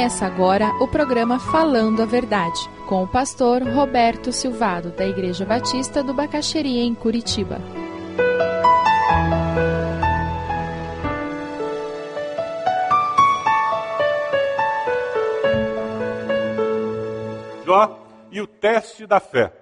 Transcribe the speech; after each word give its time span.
Começa 0.00 0.24
agora 0.24 0.68
o 0.82 0.88
programa 0.88 1.38
Falando 1.38 2.02
a 2.02 2.06
Verdade, 2.06 2.58
com 2.88 3.02
o 3.02 3.06
pastor 3.06 3.62
Roberto 3.62 4.32
Silvado, 4.32 4.92
da 4.92 5.06
Igreja 5.06 5.44
Batista 5.44 6.02
do 6.02 6.14
Bacaxeria, 6.14 6.82
em 6.82 6.94
Curitiba. 6.94 7.58
Jó 17.66 18.00
e 18.30 18.40
o 18.40 18.46
teste 18.46 19.06
da 19.06 19.20
fé. 19.20 19.52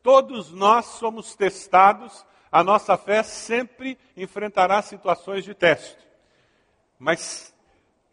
Todos 0.00 0.52
nós 0.52 0.86
somos 0.86 1.34
testados, 1.34 2.24
a 2.52 2.62
nossa 2.62 2.96
fé 2.96 3.24
sempre 3.24 3.98
enfrentará 4.16 4.80
situações 4.80 5.42
de 5.42 5.54
teste. 5.54 5.98
Mas 7.00 7.51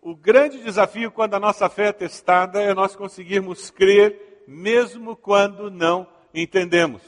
o 0.02 0.16
grande 0.16 0.64
desafio 0.64 1.12
quando 1.12 1.34
a 1.34 1.40
nossa 1.40 1.70
fé 1.70 1.88
é 1.88 1.94
testada 1.94 2.62
é 2.62 2.74
nós 2.74 2.96
conseguirmos 2.96 3.70
crer 3.70 4.44
mesmo 4.48 5.16
quando 5.16 5.70
não 5.70 6.08
entendemos. 6.34 7.02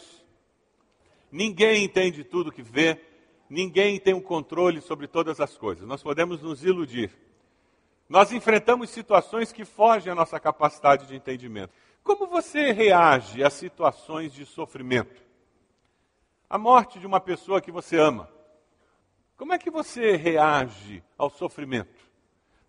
Ninguém 1.31 1.85
entende 1.85 2.23
tudo 2.23 2.51
que 2.51 2.61
vê, 2.61 2.99
ninguém 3.49 3.99
tem 3.99 4.13
o 4.13 4.17
um 4.17 4.21
controle 4.21 4.81
sobre 4.81 5.07
todas 5.07 5.39
as 5.39 5.57
coisas. 5.57 5.87
Nós 5.87 6.03
podemos 6.03 6.41
nos 6.41 6.63
iludir. 6.65 7.11
Nós 8.09 8.33
enfrentamos 8.33 8.89
situações 8.89 9.53
que 9.53 9.63
fogem 9.63 10.11
à 10.11 10.15
nossa 10.15 10.37
capacidade 10.39 11.07
de 11.07 11.15
entendimento. 11.15 11.73
Como 12.03 12.27
você 12.27 12.73
reage 12.73 13.41
a 13.41 13.49
situações 13.49 14.33
de 14.33 14.45
sofrimento? 14.45 15.23
A 16.49 16.57
morte 16.57 16.99
de 16.99 17.07
uma 17.07 17.21
pessoa 17.21 17.61
que 17.61 17.71
você 17.71 17.97
ama. 17.97 18.29
Como 19.37 19.53
é 19.53 19.57
que 19.57 19.71
você 19.71 20.17
reage 20.17 21.01
ao 21.17 21.29
sofrimento? 21.29 22.10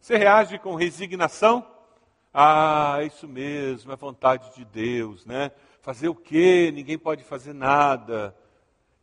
Você 0.03 0.17
reage 0.17 0.58
com 0.58 0.75
resignação? 0.75 1.64
Ah, 2.34 2.98
isso 3.05 3.28
mesmo, 3.28 3.92
é 3.92 3.95
vontade 3.95 4.53
de 4.53 4.64
Deus, 4.64 5.25
né? 5.25 5.53
Fazer 5.81 6.08
o 6.08 6.14
quê? 6.14 6.72
Ninguém 6.75 6.98
pode 6.98 7.22
fazer 7.22 7.53
nada. 7.53 8.36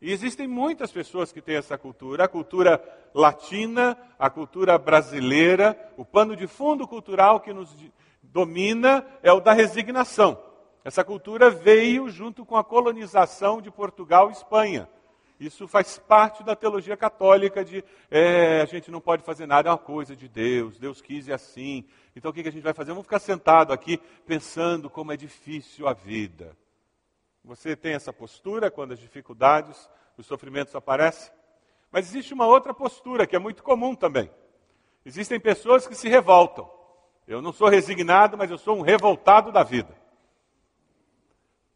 E 0.02 0.12
existem 0.12 0.46
muitas 0.46 0.92
pessoas 0.92 1.32
que 1.32 1.42
têm 1.42 1.56
essa 1.56 1.78
cultura. 1.78 2.26
A 2.26 2.28
cultura 2.28 2.84
latina, 3.14 3.98
a 4.20 4.30
cultura 4.30 4.78
brasileira, 4.78 5.74
o 5.96 6.04
pano 6.04 6.36
de 6.36 6.48
fundo 6.48 6.86
cultural 6.86 7.40
que 7.40 7.54
nos 7.54 7.74
domina 8.22 9.06
é 9.24 9.32
o 9.32 9.40
da 9.40 9.54
resignação. 9.54 10.38
Essa 10.84 11.02
cultura 11.02 11.50
veio 11.50 12.10
junto 12.10 12.46
com 12.46 12.58
a 12.58 12.64
colonização 12.64 13.62
de 13.62 13.72
Portugal 13.72 14.28
e 14.28 14.34
Espanha. 14.34 14.90
Isso 15.40 15.68
faz 15.70 15.98
parte 15.98 16.44
da 16.44 16.54
teologia 16.54 16.98
católica 16.98 17.64
de 17.64 17.84
é, 18.12 18.62
a 18.62 18.66
gente 18.66 18.92
não 18.92 19.00
pode 19.00 19.24
fazer 19.24 19.46
nada, 19.46 19.70
é 19.70 19.72
uma 19.72 19.78
coisa 19.78 20.14
de 20.14 20.28
Deus, 20.28 20.78
Deus 20.78 21.02
quis 21.02 21.28
e 21.28 21.32
assim. 21.32 21.86
Então 22.14 22.30
o 22.30 22.34
que 22.34 22.42
a 22.42 22.52
gente 22.52 22.62
vai 22.62 22.74
fazer? 22.74 22.92
Vamos 22.92 23.06
ficar 23.06 23.20
sentado 23.20 23.72
aqui 23.72 23.98
pensando 24.26 24.90
como 24.90 25.14
é 25.14 25.18
difícil 25.18 25.88
a 25.88 25.94
vida. 25.94 26.58
Você 27.42 27.74
tem 27.74 27.94
essa 27.94 28.12
postura 28.12 28.70
quando 28.70 28.92
as 28.92 29.00
dificuldades, 29.00 29.90
os 30.18 30.26
sofrimentos 30.26 30.76
aparecem? 30.76 31.32
Mas 31.90 32.10
existe 32.10 32.34
uma 32.34 32.46
outra 32.46 32.74
postura 32.74 33.26
que 33.26 33.36
é 33.36 33.40
muito 33.40 33.64
comum 33.64 33.96
também. 33.96 34.30
Existem 35.06 35.40
pessoas 35.40 35.88
que 35.88 35.96
se 35.96 36.10
revoltam. 36.10 36.70
Eu 37.26 37.42
não 37.42 37.54
sou 37.54 37.70
resignado, 37.70 38.38
mas 38.38 38.52
eu 38.52 38.58
sou 38.58 38.78
um 38.78 38.82
revoltado 38.82 39.52
da 39.54 39.64
vida. 39.64 39.96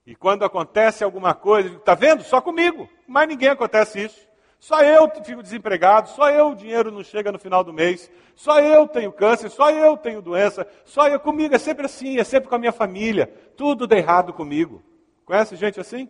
E 0.06 0.16
quando 0.16 0.44
acontece 0.44 1.04
alguma 1.04 1.34
coisa, 1.34 1.78
está 1.78 1.96
vendo? 1.96 2.24
Só 2.24 2.42
comigo. 2.42 2.90
Mas 3.08 3.28
ninguém 3.28 3.50
acontece 3.50 4.04
isso. 4.04 4.34
Só 4.64 4.82
eu 4.82 5.12
fico 5.26 5.44
desempregado, 5.44 6.08
só 6.08 6.30
eu 6.30 6.52
o 6.52 6.56
dinheiro 6.56 6.90
não 6.90 7.04
chega 7.04 7.34
no 7.34 7.38
final 7.38 7.66
do 7.66 7.74
mês, 7.74 8.10
só 8.34 8.62
eu 8.62 8.88
tenho 8.88 9.12
câncer, 9.12 9.50
só 9.50 9.70
eu 9.70 9.98
tenho 9.98 10.22
doença, 10.22 10.66
só 10.86 11.06
eu 11.10 11.20
comigo, 11.20 11.54
é 11.54 11.58
sempre 11.58 11.86
assim, 11.86 12.18
é 12.18 12.24
sempre 12.24 12.48
com 12.48 12.56
a 12.56 12.60
minha 12.60 12.72
família, 12.72 13.28
tudo 13.58 13.86
dá 13.86 13.98
errado 13.98 14.32
comigo. 14.32 14.82
Conhece 15.26 15.58
gente 15.58 15.82
assim? 15.82 16.08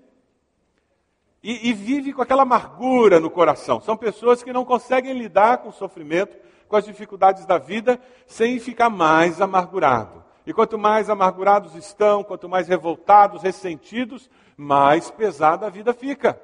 E, 1.42 1.70
e 1.70 1.74
vive 1.74 2.14
com 2.14 2.22
aquela 2.22 2.44
amargura 2.44 3.20
no 3.20 3.32
coração. 3.32 3.82
São 3.82 3.98
pessoas 3.98 4.44
que 4.44 4.54
não 4.54 4.64
conseguem 4.64 5.18
lidar 5.18 5.58
com 5.58 5.70
o 5.70 5.74
sofrimento, 5.74 6.38
com 6.68 6.76
as 6.76 6.86
dificuldades 6.86 7.48
da 7.48 7.58
vida, 7.58 8.00
sem 8.28 8.60
ficar 8.60 8.88
mais 8.88 9.42
amargurado. 9.42 10.24
E 10.46 10.54
quanto 10.54 10.78
mais 10.78 11.10
amargurados 11.10 11.74
estão, 11.74 12.24
quanto 12.24 12.48
mais 12.48 12.68
revoltados, 12.68 13.42
ressentidos, 13.42 14.30
mais 14.56 15.10
pesada 15.10 15.66
a 15.66 15.72
vida 15.72 15.92
fica. 15.92 16.40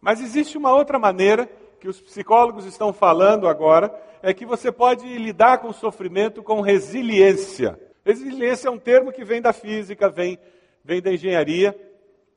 Mas 0.00 0.20
existe 0.20 0.56
uma 0.56 0.72
outra 0.72 0.98
maneira 0.98 1.48
que 1.80 1.88
os 1.88 2.00
psicólogos 2.00 2.64
estão 2.64 2.92
falando 2.92 3.48
agora, 3.48 3.94
é 4.22 4.32
que 4.32 4.46
você 4.46 4.72
pode 4.72 5.06
lidar 5.18 5.58
com 5.58 5.68
o 5.68 5.74
sofrimento 5.74 6.42
com 6.42 6.60
resiliência. 6.60 7.78
Resiliência 8.04 8.68
é 8.68 8.70
um 8.70 8.78
termo 8.78 9.12
que 9.12 9.24
vem 9.24 9.42
da 9.42 9.52
física, 9.52 10.08
vem, 10.08 10.38
vem 10.84 11.02
da 11.02 11.12
engenharia. 11.12 11.78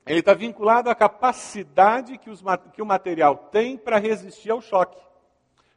Ele 0.05 0.19
está 0.19 0.33
vinculado 0.33 0.89
à 0.89 0.95
capacidade 0.95 2.17
que, 2.17 2.29
os, 2.29 2.43
que 2.73 2.81
o 2.81 2.85
material 2.85 3.35
tem 3.51 3.77
para 3.77 3.97
resistir 3.97 4.51
ao 4.51 4.61
choque. 4.61 4.97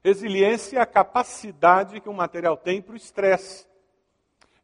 Resiliência 0.02 0.78
é 0.78 0.80
a 0.80 0.86
capacidade 0.86 2.00
que 2.00 2.08
o 2.08 2.14
material 2.14 2.56
tem 2.56 2.82
para 2.82 2.94
o 2.94 2.96
estresse 2.96 3.66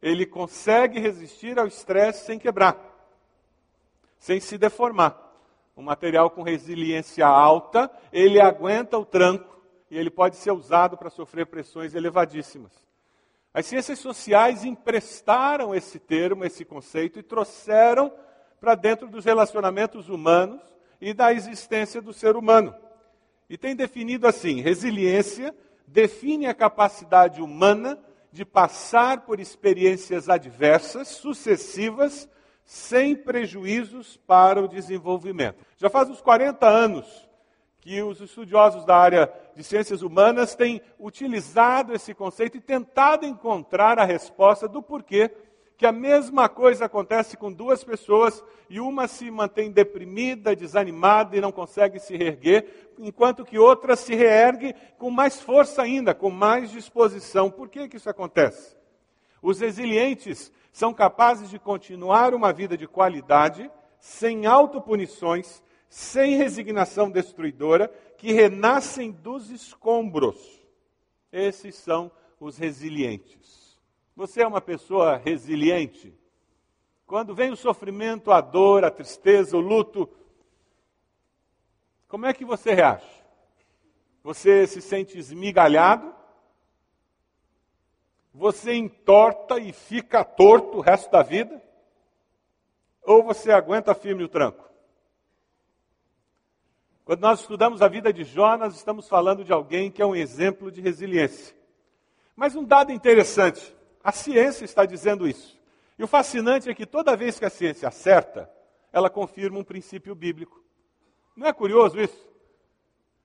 ele 0.01 0.25
consegue 0.25 0.99
resistir 0.99 1.59
ao 1.59 1.67
estresse 1.67 2.25
sem 2.25 2.39
quebrar, 2.39 2.77
sem 4.17 4.39
se 4.39 4.57
deformar. 4.57 5.28
Um 5.79 5.83
material 5.83 6.29
com 6.29 6.43
resiliência 6.43 7.25
alta, 7.25 7.89
ele 8.11 8.41
aguenta 8.41 8.97
o 8.97 9.05
tranco 9.05 9.61
e 9.89 9.97
ele 9.97 10.09
pode 10.09 10.35
ser 10.35 10.51
usado 10.51 10.97
para 10.97 11.09
sofrer 11.09 11.45
pressões 11.45 11.95
elevadíssimas. 11.95 12.73
As 13.53 13.65
ciências 13.65 13.97
sociais 13.99 14.65
emprestaram 14.65 15.73
esse 15.73 15.97
termo, 15.97 16.43
esse 16.43 16.65
conceito 16.65 17.17
e 17.17 17.23
trouxeram 17.23 18.11
para 18.59 18.75
dentro 18.75 19.07
dos 19.07 19.23
relacionamentos 19.23 20.09
humanos 20.09 20.61
e 20.99 21.13
da 21.13 21.31
existência 21.31 22.01
do 22.01 22.11
ser 22.11 22.35
humano. 22.35 22.75
E 23.49 23.57
tem 23.57 23.73
definido 23.73 24.27
assim: 24.27 24.59
resiliência 24.59 25.55
define 25.87 26.47
a 26.47 26.53
capacidade 26.53 27.41
humana 27.41 27.97
de 28.33 28.43
passar 28.43 29.21
por 29.21 29.39
experiências 29.39 30.27
adversas, 30.27 31.07
sucessivas, 31.07 32.27
sem 32.69 33.15
prejuízos 33.15 34.15
para 34.27 34.61
o 34.63 34.67
desenvolvimento. 34.67 35.65
Já 35.75 35.89
faz 35.89 36.07
uns 36.07 36.21
40 36.21 36.67
anos 36.67 37.27
que 37.81 37.99
os 38.03 38.21
estudiosos 38.21 38.85
da 38.85 38.95
área 38.95 39.33
de 39.55 39.63
ciências 39.63 40.03
humanas 40.03 40.53
têm 40.53 40.79
utilizado 40.99 41.95
esse 41.95 42.13
conceito 42.13 42.57
e 42.57 42.61
tentado 42.61 43.25
encontrar 43.25 43.97
a 43.97 44.05
resposta 44.05 44.67
do 44.67 44.83
porquê 44.83 45.31
que 45.79 45.85
a 45.87 45.91
mesma 45.91 46.47
coisa 46.47 46.85
acontece 46.85 47.35
com 47.35 47.51
duas 47.51 47.83
pessoas 47.83 48.43
e 48.69 48.79
uma 48.79 49.07
se 49.07 49.31
mantém 49.31 49.71
deprimida, 49.71 50.55
desanimada 50.55 51.35
e 51.35 51.41
não 51.41 51.51
consegue 51.51 51.97
se 51.99 52.15
reerguer, 52.15 52.91
enquanto 52.99 53.43
que 53.43 53.57
outra 53.57 53.95
se 53.95 54.13
reergue 54.13 54.75
com 54.99 55.09
mais 55.09 55.41
força 55.41 55.81
ainda, 55.81 56.13
com 56.13 56.29
mais 56.29 56.69
disposição. 56.69 57.49
Por 57.49 57.67
que, 57.67 57.87
que 57.87 57.97
isso 57.97 58.11
acontece? 58.11 58.77
Os 59.41 59.59
resilientes 59.59 60.51
são 60.71 60.93
capazes 60.93 61.49
de 61.49 61.59
continuar 61.59 62.33
uma 62.33 62.53
vida 62.53 62.77
de 62.77 62.87
qualidade, 62.87 63.69
sem 63.99 64.45
autopunições, 64.45 65.63
sem 65.87 66.35
resignação 66.37 67.09
destruidora, 67.09 67.87
que 68.17 68.31
renascem 68.31 69.11
dos 69.11 69.49
escombros. 69.49 70.37
Esses 71.31 71.75
são 71.75 72.11
os 72.39 72.57
resilientes. 72.57 73.77
Você 74.15 74.41
é 74.41 74.47
uma 74.47 74.61
pessoa 74.61 75.17
resiliente? 75.17 76.13
Quando 77.05 77.33
vem 77.33 77.51
o 77.51 77.57
sofrimento, 77.57 78.31
a 78.31 78.41
dor, 78.41 78.83
a 78.83 78.91
tristeza, 78.91 79.57
o 79.57 79.61
luto, 79.61 80.09
como 82.07 82.25
é 82.25 82.33
que 82.33 82.43
você 82.43 82.73
reage? 82.73 83.07
Você 84.23 84.67
se 84.67 84.81
sente 84.81 85.17
esmigalhado? 85.17 86.13
Você 88.33 88.73
entorta 88.73 89.59
e 89.59 89.73
fica 89.73 90.23
torto 90.23 90.77
o 90.77 90.81
resto 90.81 91.11
da 91.11 91.23
vida? 91.23 91.61
Ou 93.03 93.23
você 93.23 93.51
aguenta 93.51 93.95
firme 93.95 94.23
o 94.23 94.29
tranco? 94.29 94.69
Quando 97.03 97.21
nós 97.21 97.39
estudamos 97.39 97.81
a 97.81 97.87
vida 97.87 98.13
de 98.13 98.23
Jonas, 98.23 98.75
estamos 98.75 99.09
falando 99.09 99.43
de 99.43 99.51
alguém 99.51 99.89
que 99.89 100.01
é 100.01 100.05
um 100.05 100.15
exemplo 100.15 100.71
de 100.71 100.79
resiliência. 100.79 101.55
Mas 102.35 102.55
um 102.55 102.63
dado 102.63 102.91
interessante: 102.91 103.75
a 104.03 104.11
ciência 104.11 104.63
está 104.63 104.85
dizendo 104.85 105.27
isso. 105.27 105.59
E 105.97 106.03
o 106.03 106.07
fascinante 106.07 106.69
é 106.69 106.73
que 106.75 106.85
toda 106.85 107.17
vez 107.17 107.39
que 107.39 107.45
a 107.45 107.49
ciência 107.49 107.87
acerta, 107.87 108.47
ela 108.93 109.09
confirma 109.09 109.57
um 109.57 109.63
princípio 109.63 110.13
bíblico. 110.13 110.63
Não 111.35 111.47
é 111.47 111.51
curioso 111.51 111.99
isso? 111.99 112.29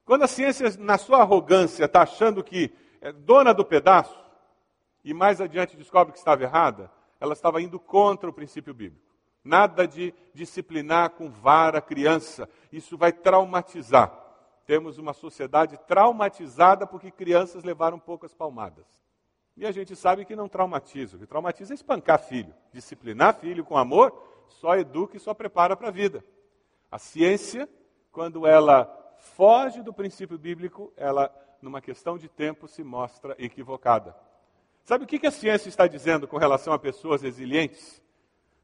Quando 0.05 0.23
a 0.23 0.29
ciência, 0.29 0.75
na 0.79 0.97
sua 0.97 1.19
arrogância, 1.19 1.85
está 1.85 2.03
achando 2.03 2.43
que 2.43 2.73
é 3.01 3.13
dona 3.13 3.53
do 3.53 3.65
pedaço, 3.65 4.24
e 5.05 5.13
mais 5.13 5.41
adiante 5.41 5.77
descobre 5.77 6.13
que 6.13 6.19
estava 6.19 6.43
errada, 6.43 6.91
ela 7.21 7.35
estava 7.35 7.61
indo 7.61 7.79
contra 7.79 8.29
o 8.29 8.33
princípio 8.33 8.73
bíblico. 8.73 9.05
Nada 9.45 9.87
de 9.87 10.15
disciplinar 10.33 11.11
com 11.11 11.31
vara 11.31 11.79
a 11.79 11.83
criança, 11.83 12.49
isso 12.73 12.97
vai 12.97 13.13
traumatizar. 13.13 14.11
Temos 14.67 14.97
uma 14.97 15.13
sociedade 15.13 15.79
traumatizada 15.87 16.87
porque 16.87 17.11
crianças 17.11 17.63
levaram 17.63 17.99
poucas 17.99 18.33
palmadas. 18.33 18.87
E 19.57 19.67
a 19.67 19.71
gente 19.71 19.95
sabe 19.95 20.25
que 20.25 20.35
não 20.35 20.49
traumatiza. 20.49 21.17
O 21.17 21.21
que 21.21 21.27
traumatiza 21.27 21.75
é 21.75 21.77
espancar 21.77 22.19
filho. 22.19 22.55
Disciplinar 22.73 23.35
filho 23.35 23.65
com 23.65 23.77
amor 23.77 24.13
só 24.49 24.77
educa 24.77 25.17
e 25.17 25.21
só 25.21 25.35
prepara 25.35 25.77
para 25.77 25.89
a 25.89 25.93
vida. 25.93 26.25
A 26.91 26.99
ciência, 26.99 27.69
quando 28.11 28.47
ela 28.47 28.87
foge 29.19 29.83
do 29.83 29.93
princípio 29.93 30.39
bíblico, 30.39 30.93
ela, 30.97 31.33
numa 31.61 31.81
questão 31.81 32.17
de 32.17 32.29
tempo, 32.29 32.67
se 32.67 32.83
mostra 32.83 33.37
equivocada. 33.39 34.17
Sabe 34.85 35.05
o 35.05 35.07
que 35.07 35.27
a 35.27 35.31
ciência 35.31 35.71
está 35.71 35.87
dizendo 35.87 36.29
com 36.29 36.37
relação 36.37 36.73
a 36.73 36.79
pessoas 36.79 37.23
resilientes? 37.23 38.03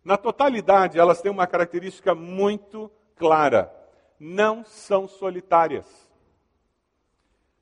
Na 0.04 0.18
totalidade, 0.18 0.98
elas 0.98 1.22
têm 1.22 1.32
uma 1.32 1.46
característica 1.46 2.14
muito 2.14 2.90
clara: 3.16 3.74
não 4.18 4.62
são 4.62 5.08
solitárias. 5.08 5.86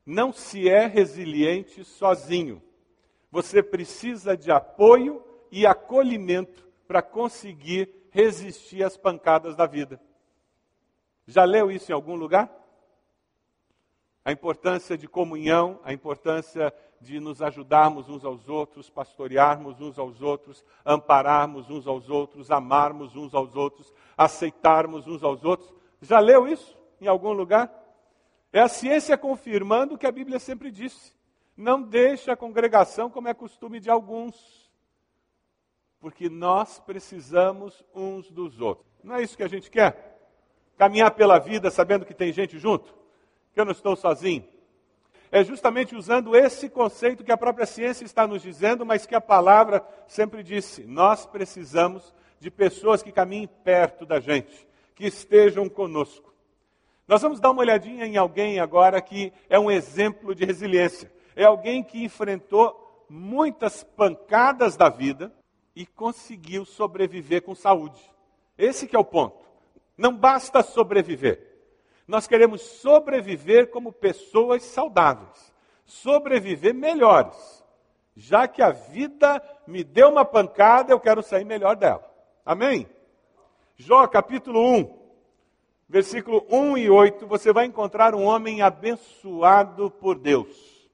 Não 0.04 0.32
se 0.32 0.68
é 0.68 0.86
resiliente 0.86 1.84
sozinho. 1.84 2.60
Você 3.30 3.62
precisa 3.62 4.36
de 4.36 4.50
apoio 4.50 5.22
e 5.52 5.64
acolhimento 5.66 6.66
para 6.86 7.02
conseguir 7.02 7.88
resistir 8.10 8.82
às 8.82 8.96
pancadas 8.96 9.54
da 9.54 9.66
vida. 9.66 10.00
Já 11.26 11.44
leu 11.44 11.70
isso 11.70 11.92
em 11.92 11.94
algum 11.94 12.16
lugar? 12.16 12.50
A 14.28 14.32
importância 14.32 14.98
de 14.98 15.08
comunhão, 15.08 15.80
a 15.82 15.90
importância 15.90 16.70
de 17.00 17.18
nos 17.18 17.40
ajudarmos 17.40 18.10
uns 18.10 18.26
aos 18.26 18.46
outros, 18.46 18.90
pastorearmos 18.90 19.80
uns 19.80 19.98
aos 19.98 20.20
outros, 20.20 20.62
ampararmos 20.84 21.70
uns 21.70 21.86
aos 21.86 22.10
outros, 22.10 22.50
amarmos 22.50 23.16
uns 23.16 23.34
aos 23.34 23.56
outros, 23.56 23.90
aceitarmos 24.18 25.06
uns 25.06 25.22
aos 25.22 25.46
outros. 25.46 25.74
Já 26.02 26.20
leu 26.20 26.46
isso 26.46 26.76
em 27.00 27.06
algum 27.06 27.32
lugar? 27.32 27.72
É 28.52 28.60
a 28.60 28.68
ciência 28.68 29.16
confirmando 29.16 29.94
o 29.94 29.98
que 29.98 30.06
a 30.06 30.12
Bíblia 30.12 30.38
sempre 30.38 30.70
disse. 30.70 31.14
Não 31.56 31.80
deixe 31.80 32.30
a 32.30 32.36
congregação 32.36 33.08
como 33.08 33.28
é 33.28 33.32
costume 33.32 33.80
de 33.80 33.88
alguns. 33.88 34.70
Porque 35.98 36.28
nós 36.28 36.78
precisamos 36.80 37.82
uns 37.94 38.30
dos 38.30 38.60
outros. 38.60 38.92
Não 39.02 39.14
é 39.14 39.22
isso 39.22 39.38
que 39.38 39.42
a 39.42 39.48
gente 39.48 39.70
quer? 39.70 40.20
Caminhar 40.76 41.12
pela 41.12 41.38
vida 41.38 41.70
sabendo 41.70 42.04
que 42.04 42.12
tem 42.12 42.30
gente 42.30 42.58
junto? 42.58 42.97
Eu 43.60 43.64
não 43.64 43.72
estou 43.72 43.96
sozinho? 43.96 44.46
É 45.30 45.42
justamente 45.44 45.94
usando 45.94 46.36
esse 46.36 46.68
conceito 46.68 47.24
que 47.24 47.32
a 47.32 47.36
própria 47.36 47.66
ciência 47.66 48.04
está 48.04 48.26
nos 48.26 48.40
dizendo, 48.40 48.86
mas 48.86 49.04
que 49.04 49.14
a 49.14 49.20
palavra 49.20 49.84
sempre 50.06 50.42
disse. 50.42 50.84
Nós 50.84 51.26
precisamos 51.26 52.14
de 52.40 52.50
pessoas 52.50 53.02
que 53.02 53.12
caminhem 53.12 53.48
perto 53.64 54.06
da 54.06 54.20
gente, 54.20 54.66
que 54.94 55.06
estejam 55.06 55.68
conosco. 55.68 56.32
Nós 57.06 57.20
vamos 57.20 57.40
dar 57.40 57.50
uma 57.50 57.60
olhadinha 57.60 58.06
em 58.06 58.16
alguém 58.16 58.60
agora 58.60 59.00
que 59.02 59.32
é 59.50 59.58
um 59.58 59.70
exemplo 59.70 60.34
de 60.34 60.44
resiliência. 60.44 61.10
É 61.34 61.44
alguém 61.44 61.82
que 61.82 62.04
enfrentou 62.04 63.04
muitas 63.08 63.82
pancadas 63.82 64.76
da 64.76 64.88
vida 64.88 65.32
e 65.74 65.84
conseguiu 65.84 66.64
sobreviver 66.64 67.42
com 67.42 67.54
saúde. 67.54 68.00
Esse 68.56 68.86
que 68.86 68.96
é 68.96 68.98
o 68.98 69.04
ponto. 69.04 69.44
Não 69.96 70.14
basta 70.16 70.62
sobreviver. 70.62 71.47
Nós 72.08 72.26
queremos 72.26 72.62
sobreviver 72.62 73.70
como 73.70 73.92
pessoas 73.92 74.62
saudáveis, 74.62 75.52
sobreviver 75.84 76.72
melhores. 76.72 77.62
Já 78.16 78.48
que 78.48 78.62
a 78.62 78.70
vida 78.70 79.42
me 79.66 79.84
deu 79.84 80.08
uma 80.08 80.24
pancada, 80.24 80.90
eu 80.90 80.98
quero 80.98 81.22
sair 81.22 81.44
melhor 81.44 81.76
dela. 81.76 82.10
Amém? 82.46 82.88
Jó 83.76 84.06
capítulo 84.06 84.58
1, 84.74 84.98
versículo 85.86 86.46
1 86.50 86.78
e 86.78 86.88
8, 86.90 87.26
você 87.26 87.52
vai 87.52 87.66
encontrar 87.66 88.14
um 88.14 88.24
homem 88.24 88.62
abençoado 88.62 89.90
por 89.90 90.18
Deus. 90.18 90.88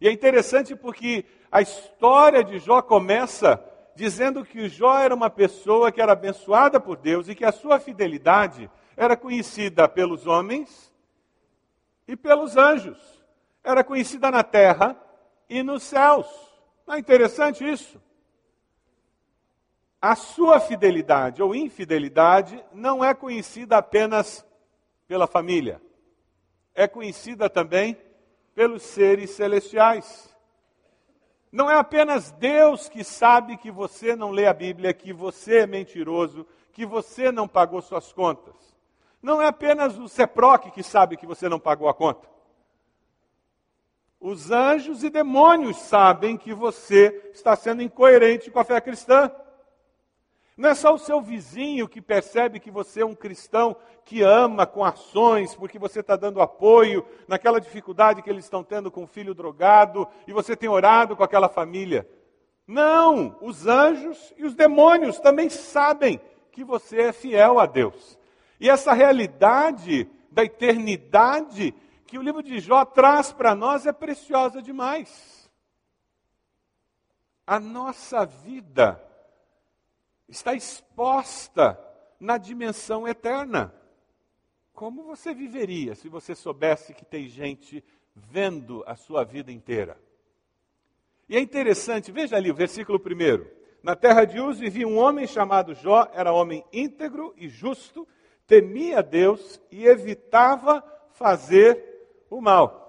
E 0.00 0.06
é 0.06 0.12
interessante 0.12 0.76
porque 0.76 1.24
a 1.50 1.60
história 1.60 2.44
de 2.44 2.60
Jó 2.60 2.80
começa 2.80 3.60
dizendo 3.96 4.44
que 4.44 4.68
Jó 4.68 4.98
era 5.00 5.14
uma 5.14 5.28
pessoa 5.28 5.90
que 5.90 6.00
era 6.00 6.12
abençoada 6.12 6.78
por 6.78 6.96
Deus 6.96 7.28
e 7.28 7.34
que 7.34 7.44
a 7.44 7.50
sua 7.50 7.80
fidelidade 7.80 8.70
era 8.96 9.16
conhecida 9.16 9.88
pelos 9.88 10.26
homens 10.26 10.92
e 12.08 12.16
pelos 12.16 12.56
anjos. 12.56 12.98
Era 13.62 13.84
conhecida 13.84 14.30
na 14.30 14.42
terra 14.42 14.96
e 15.48 15.62
nos 15.62 15.82
céus. 15.82 16.26
Não 16.86 16.94
é 16.94 16.98
interessante 16.98 17.68
isso? 17.68 18.00
A 20.00 20.14
sua 20.14 20.60
fidelidade 20.60 21.42
ou 21.42 21.54
infidelidade 21.54 22.64
não 22.72 23.04
é 23.04 23.12
conhecida 23.12 23.76
apenas 23.76 24.46
pela 25.08 25.26
família, 25.26 25.80
é 26.74 26.86
conhecida 26.86 27.48
também 27.48 27.96
pelos 28.54 28.82
seres 28.82 29.30
celestiais. 29.30 30.34
Não 31.50 31.70
é 31.70 31.76
apenas 31.76 32.30
Deus 32.32 32.88
que 32.88 33.02
sabe 33.02 33.56
que 33.56 33.70
você 33.70 34.14
não 34.14 34.30
lê 34.30 34.46
a 34.46 34.52
Bíblia, 34.52 34.92
que 34.92 35.12
você 35.12 35.60
é 35.60 35.66
mentiroso, 35.66 36.46
que 36.72 36.84
você 36.84 37.32
não 37.32 37.48
pagou 37.48 37.80
suas 37.80 38.12
contas. 38.12 38.75
Não 39.22 39.40
é 39.40 39.46
apenas 39.46 39.98
o 39.98 40.08
CEPROC 40.08 40.70
que 40.70 40.82
sabe 40.82 41.16
que 41.16 41.26
você 41.26 41.48
não 41.48 41.58
pagou 41.58 41.88
a 41.88 41.94
conta. 41.94 42.28
Os 44.20 44.50
anjos 44.50 45.04
e 45.04 45.10
demônios 45.10 45.76
sabem 45.76 46.36
que 46.36 46.52
você 46.52 47.30
está 47.32 47.54
sendo 47.54 47.82
incoerente 47.82 48.50
com 48.50 48.58
a 48.58 48.64
fé 48.64 48.80
cristã. 48.80 49.30
Não 50.56 50.70
é 50.70 50.74
só 50.74 50.94
o 50.94 50.98
seu 50.98 51.20
vizinho 51.20 51.86
que 51.86 52.00
percebe 52.00 52.58
que 52.58 52.70
você 52.70 53.02
é 53.02 53.06
um 53.06 53.14
cristão 53.14 53.76
que 54.06 54.22
ama 54.22 54.66
com 54.66 54.82
ações, 54.82 55.54
porque 55.54 55.78
você 55.78 56.00
está 56.00 56.16
dando 56.16 56.40
apoio 56.40 57.04
naquela 57.28 57.60
dificuldade 57.60 58.22
que 58.22 58.30
eles 58.30 58.44
estão 58.44 58.64
tendo 58.64 58.90
com 58.90 59.04
o 59.04 59.06
filho 59.06 59.34
drogado 59.34 60.08
e 60.26 60.32
você 60.32 60.56
tem 60.56 60.68
orado 60.68 61.14
com 61.14 61.22
aquela 61.22 61.48
família. 61.48 62.08
Não! 62.66 63.36
Os 63.42 63.66
anjos 63.66 64.32
e 64.36 64.44
os 64.44 64.54
demônios 64.54 65.20
também 65.20 65.50
sabem 65.50 66.18
que 66.50 66.64
você 66.64 67.02
é 67.02 67.12
fiel 67.12 67.60
a 67.60 67.66
Deus. 67.66 68.18
E 68.58 68.70
essa 68.70 68.92
realidade 68.92 70.08
da 70.30 70.44
eternidade 70.44 71.74
que 72.06 72.18
o 72.18 72.22
livro 72.22 72.42
de 72.42 72.58
Jó 72.60 72.84
traz 72.84 73.32
para 73.32 73.54
nós 73.54 73.86
é 73.86 73.92
preciosa 73.92 74.62
demais. 74.62 75.50
A 77.46 77.60
nossa 77.60 78.24
vida 78.24 79.02
está 80.28 80.54
exposta 80.54 81.78
na 82.18 82.38
dimensão 82.38 83.06
eterna. 83.06 83.74
Como 84.72 85.04
você 85.04 85.32
viveria 85.32 85.94
se 85.94 86.08
você 86.08 86.34
soubesse 86.34 86.92
que 86.94 87.04
tem 87.04 87.28
gente 87.28 87.82
vendo 88.14 88.82
a 88.86 88.96
sua 88.96 89.24
vida 89.24 89.52
inteira? 89.52 89.98
E 91.28 91.36
é 91.36 91.40
interessante, 91.40 92.12
veja 92.12 92.36
ali 92.36 92.50
o 92.50 92.54
versículo 92.54 92.98
1. 92.98 93.46
Na 93.82 93.96
terra 93.96 94.24
de 94.24 94.40
Uz 94.40 94.58
vivia 94.58 94.86
um 94.86 94.98
homem 94.98 95.26
chamado 95.26 95.74
Jó, 95.74 96.08
era 96.12 96.32
homem 96.32 96.64
íntegro 96.72 97.32
e 97.36 97.48
justo, 97.48 98.06
temia 98.46 99.02
Deus 99.02 99.60
e 99.70 99.86
evitava 99.86 100.82
fazer 101.12 102.24
o 102.30 102.40
mal. 102.40 102.86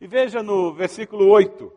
E 0.00 0.06
veja 0.06 0.42
no 0.42 0.72
versículo 0.72 1.28
8: 1.28 1.72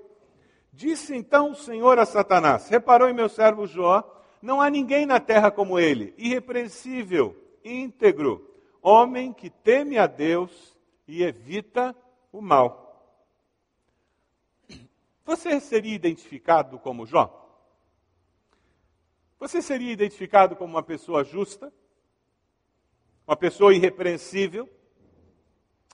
Disse 0.72 1.16
então 1.16 1.52
o 1.52 1.56
Senhor 1.56 2.00
a 2.00 2.06
Satanás: 2.06 2.70
Reparou 2.70 3.10
em 3.10 3.14
meu 3.14 3.28
servo 3.28 3.68
Jó, 3.68 4.04
não 4.42 4.62
há 4.62 4.70
ninguém 4.70 5.06
na 5.06 5.20
terra 5.20 5.52
como 5.52 5.80
ele, 5.80 6.14
irrepreensível, 6.18 7.36
íntegro, 7.64 8.50
homem 8.82 9.34
que 9.34 9.50
teme 9.50 9.98
a 9.98 10.08
Deus 10.08 10.78
e 11.08 11.24
evita 11.24 11.96
o 12.32 12.42
mal. 12.42 12.82
Você 15.26 15.60
seria 15.60 15.96
identificado 15.96 16.78
como 16.80 17.06
Jó? 17.06 17.40
Você 19.40 19.62
seria 19.62 19.92
identificado 19.92 20.56
como 20.56 20.74
uma 20.74 20.84
pessoa 20.84 21.24
justa? 21.24 21.72
Uma 23.26 23.38
pessoa 23.38 23.74
irrepreensível? 23.74 24.70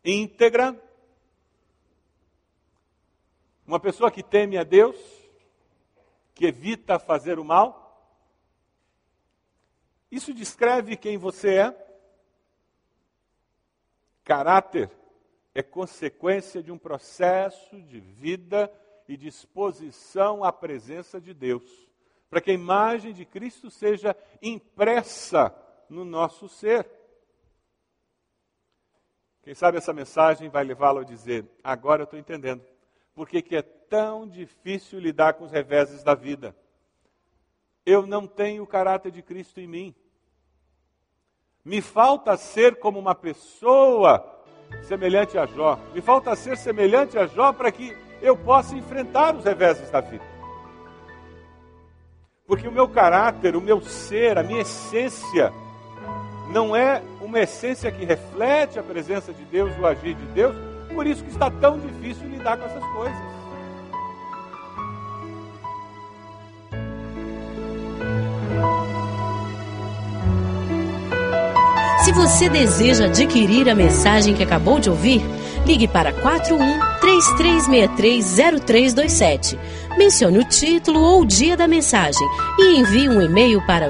Íntegra? 0.04 0.80
Uma 3.68 3.80
pessoa 3.80 4.10
que 4.10 4.24
teme 4.24 4.58
a 4.58 4.64
Deus? 4.64 4.98
Que 6.34 6.48
evita 6.48 6.98
fazer 6.98 7.38
o 7.38 7.46
mal? 7.46 7.88
Isso 10.10 10.34
descreve 10.34 10.98
quem 10.98 11.18
você 11.18 11.56
é? 11.56 11.90
Caráter 14.24 14.90
é 15.54 15.62
consequência 15.62 16.64
de 16.64 16.72
um 16.72 16.78
processo 16.80 17.80
de 17.82 18.00
vida 18.00 18.72
e 19.08 19.16
disposição 19.16 20.44
à 20.44 20.52
presença 20.52 21.20
de 21.22 21.34
Deus, 21.34 21.64
para 22.30 22.42
que 22.42 22.52
a 22.52 22.56
imagem 22.56 23.14
de 23.14 23.26
Cristo 23.26 23.70
seja 23.70 24.16
impressa 24.42 25.56
no 25.90 26.04
nosso 26.04 26.48
ser. 26.48 26.99
Quem 29.42 29.54
sabe 29.54 29.78
essa 29.78 29.94
mensagem 29.94 30.50
vai 30.50 30.64
levá-lo 30.64 31.00
a 31.00 31.04
dizer: 31.04 31.46
agora 31.64 32.02
eu 32.02 32.06
estou 32.06 32.20
entendendo. 32.20 32.64
Por 33.16 33.28
que, 33.28 33.56
é 33.56 33.62
tão 33.62 34.28
difícil 34.28 35.00
lidar 35.00 35.34
com 35.34 35.44
os 35.44 35.52
reveses 35.52 36.04
da 36.04 36.16
vida? 36.16 36.56
eu 37.92 38.06
não 38.06 38.28
tenho 38.28 38.64
o 38.64 38.68
caráter 38.68 39.12
de 39.12 39.22
Cristo 39.22 39.60
em 39.60 39.68
mim. 39.68 39.96
Me 41.66 41.82
falta 41.82 42.38
ser 42.38 42.80
como 42.80 43.00
uma 43.00 43.16
pessoa 43.16 44.24
semelhante 44.84 45.38
a 45.38 45.46
Jó. 45.46 45.80
Me 45.94 46.02
falta 46.02 46.36
ser 46.36 46.58
semelhante 46.58 47.18
a 47.18 47.26
Jó 47.26 47.52
para 47.52 47.72
que 47.72 47.96
eu 48.22 48.38
possa 48.38 48.76
enfrentar 48.76 49.36
os 49.36 49.44
reveses 49.44 49.90
da 49.90 50.02
vida. 50.02 50.24
Porque 52.46 52.68
o 52.68 52.72
meu 52.72 52.88
caráter, 52.88 53.56
o 53.56 53.62
meu 53.62 53.82
ser, 53.82 54.38
a 54.38 54.44
minha 54.44 54.62
essência, 54.62 55.52
não 56.50 56.76
é 56.76 57.02
uma 57.22 57.40
essência 57.40 57.92
que 57.92 58.04
reflete 58.04 58.80
a 58.80 58.84
presença 58.84 59.32
de 59.32 59.44
Deus, 59.46 59.72
o 59.80 59.86
agir 59.86 60.16
de 60.16 60.26
Deus, 60.34 60.56
por 60.94 61.06
isso 61.06 61.24
que 61.24 61.30
está 61.30 61.50
tão 61.50 61.80
difícil 61.80 62.28
lidar 62.28 62.58
com 62.58 62.66
essas 62.66 62.84
coisas. 62.94 63.40
Se 72.04 72.12
você 72.12 72.50
deseja 72.50 73.06
adquirir 73.06 73.70
a 73.70 73.76
mensagem 73.76 74.34
que 74.34 74.42
acabou 74.42 74.80
de 74.80 74.90
ouvir, 74.90 75.22
ligue 75.66 75.88
para 75.88 76.12
41 76.12 76.58
3363 77.00 78.26
0327. 78.66 79.60
Mencione 79.96 80.40
o 80.40 80.44
título 80.44 81.02
ou 81.02 81.22
o 81.22 81.26
dia 81.26 81.56
da 81.56 81.68
mensagem 81.68 82.28
e 82.58 82.80
envie 82.80 83.10
um 83.10 83.22
e-mail 83.22 83.64
para 83.68 83.90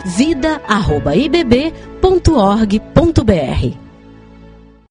vida@ibb.org.br. 2.02 3.89